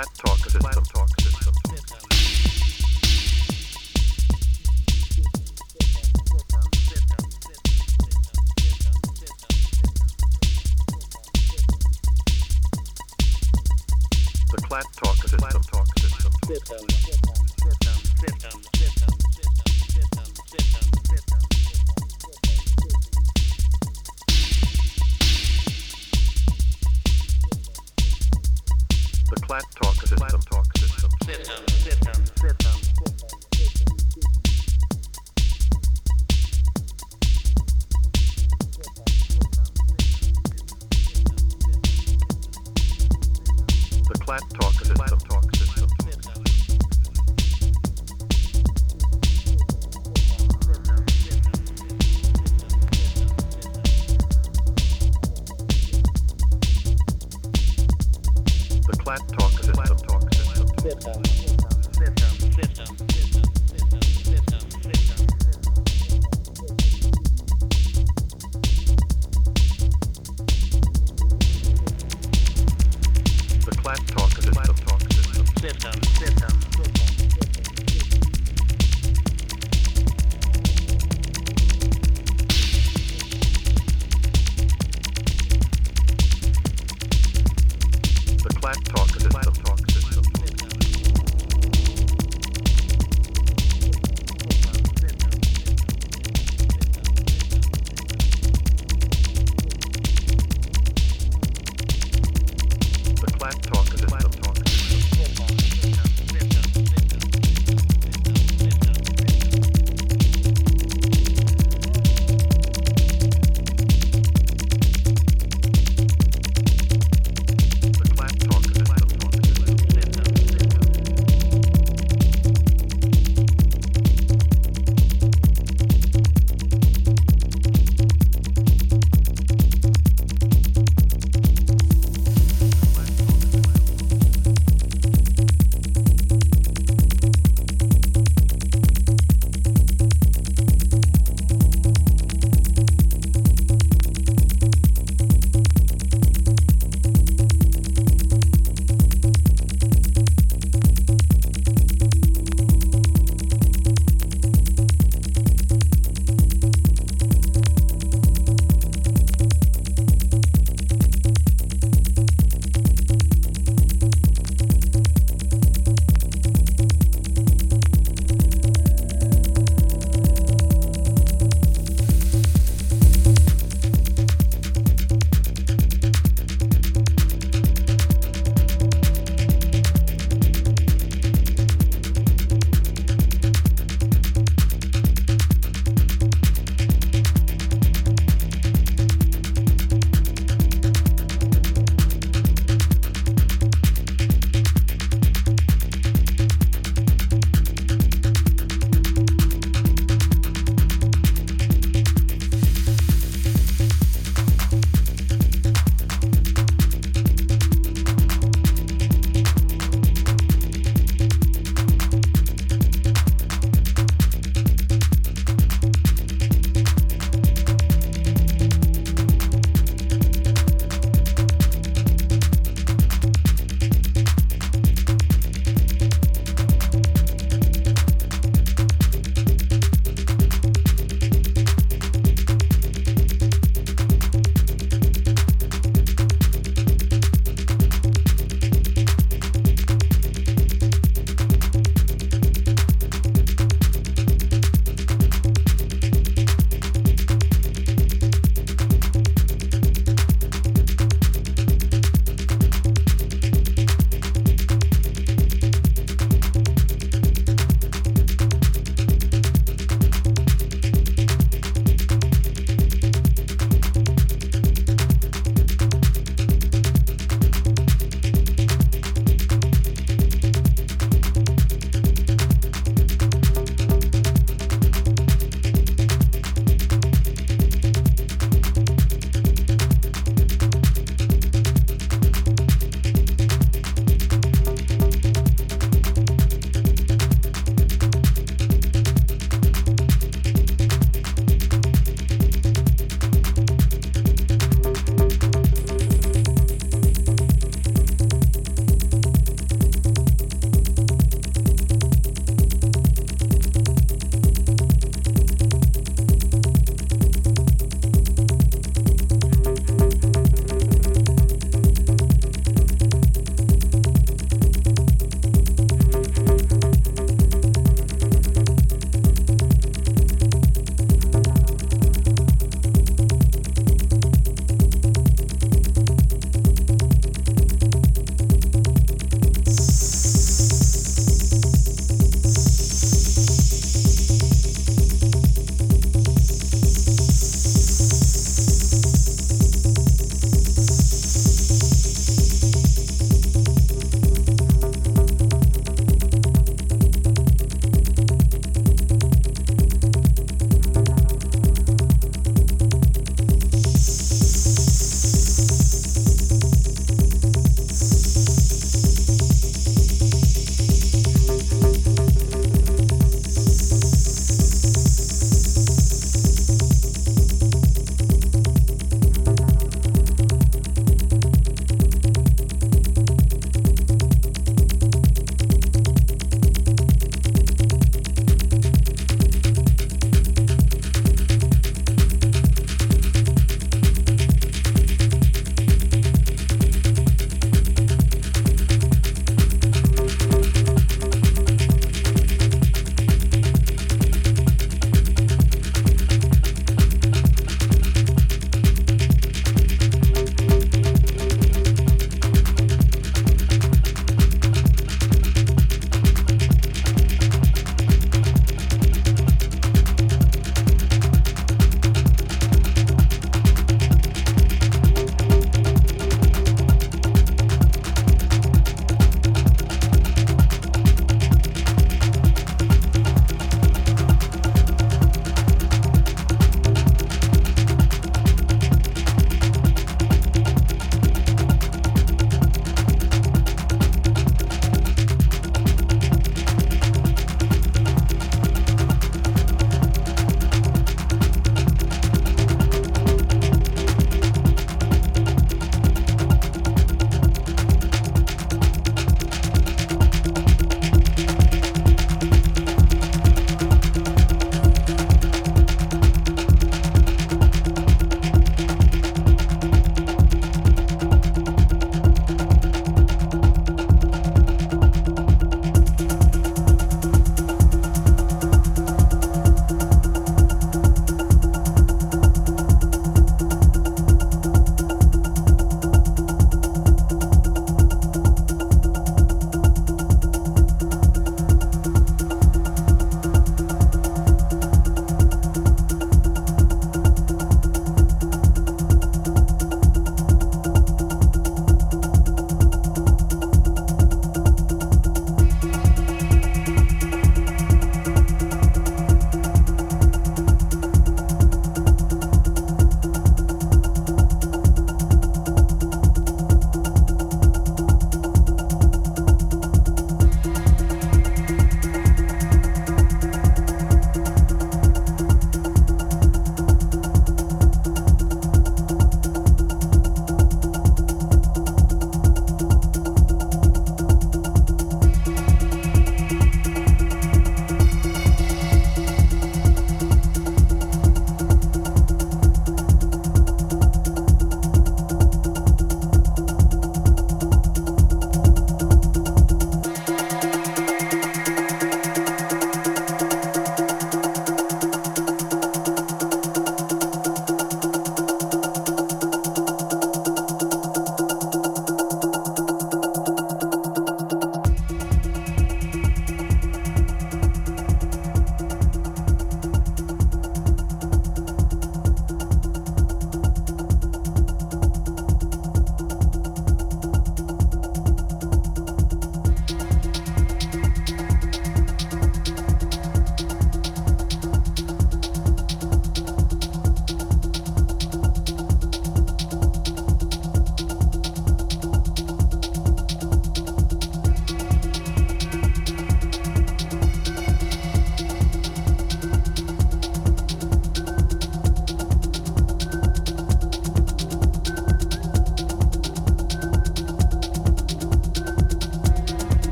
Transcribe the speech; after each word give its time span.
Flat 0.00 0.14
Talk 0.14 0.38
System. 0.38 0.99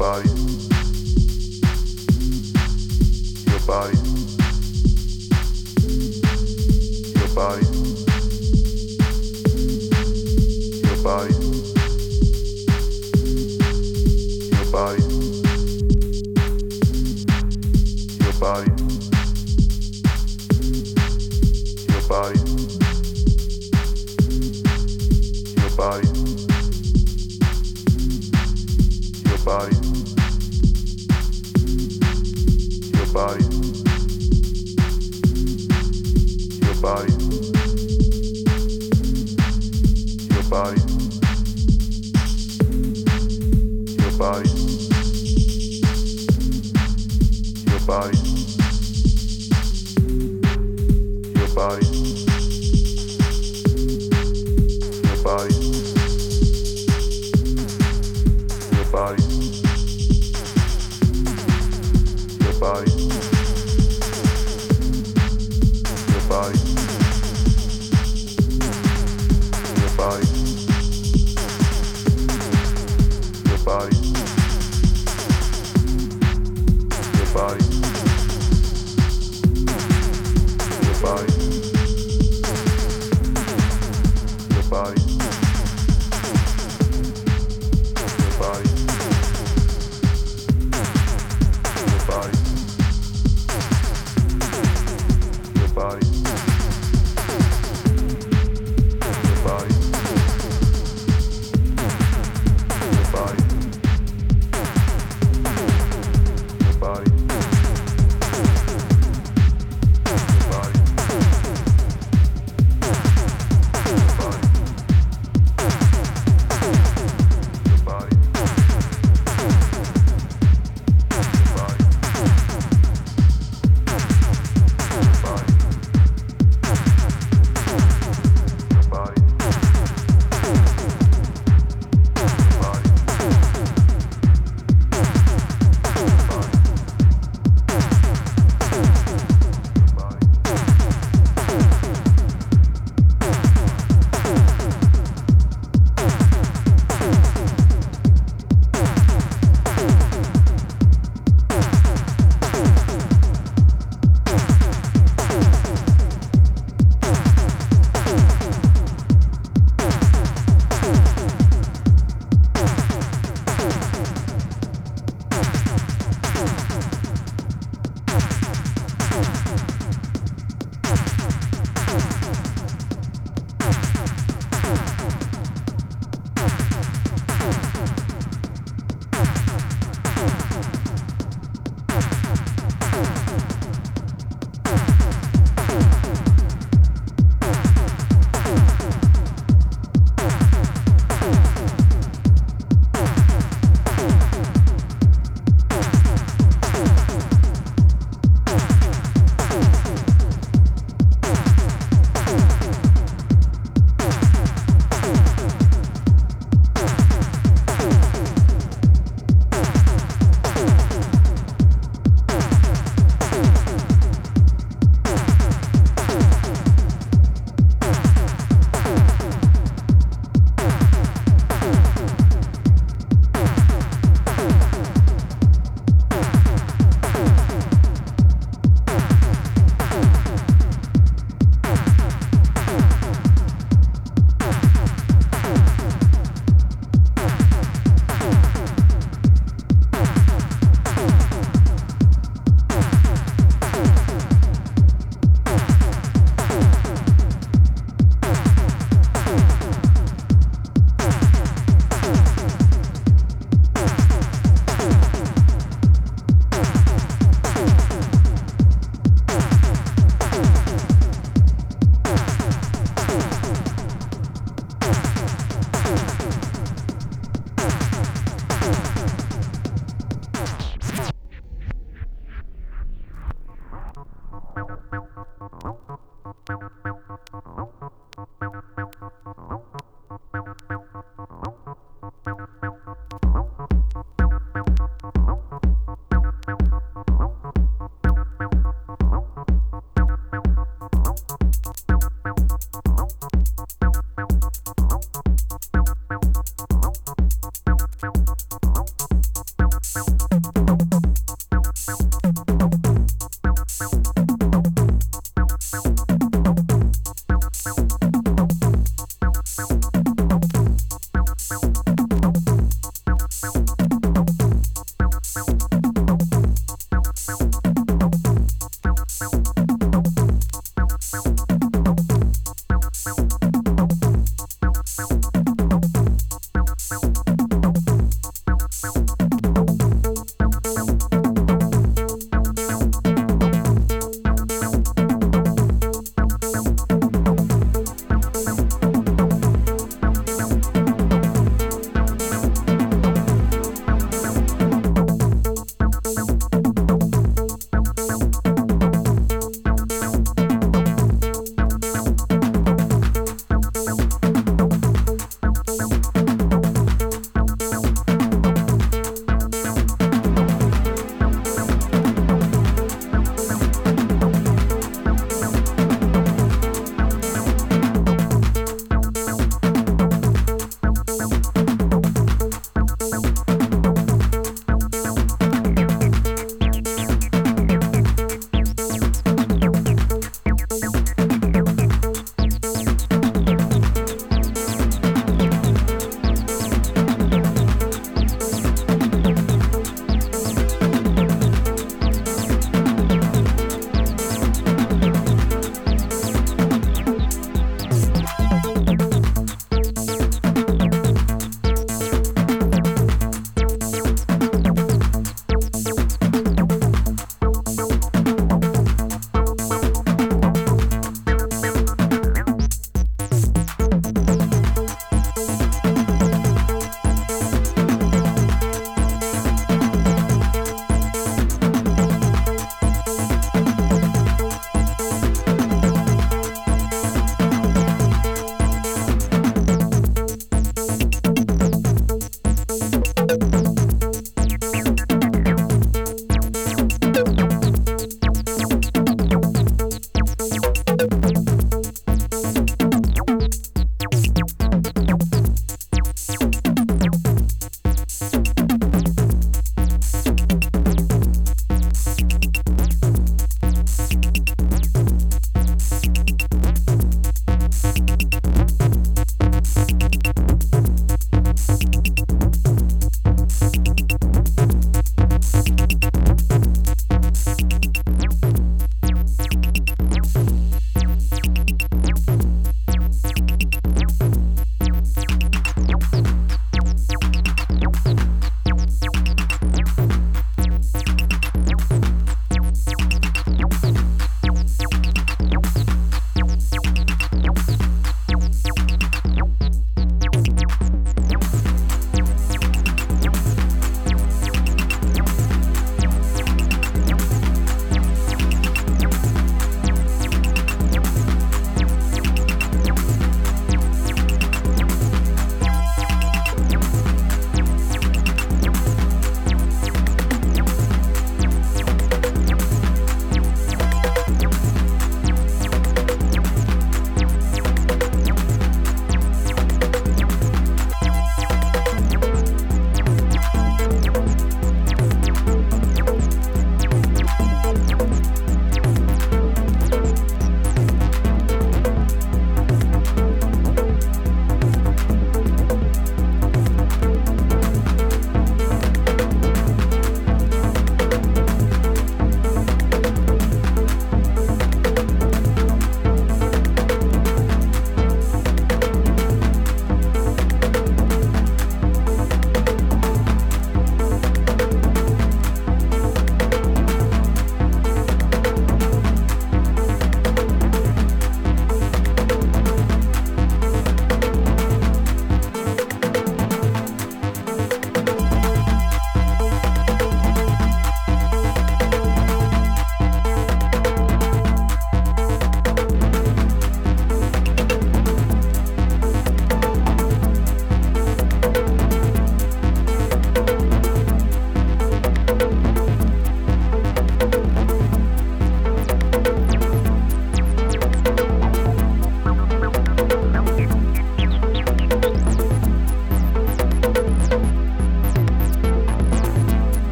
body, 0.00 0.30
your 3.50 3.60
body. 3.66 3.99